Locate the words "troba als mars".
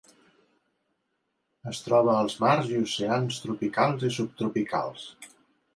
1.89-2.73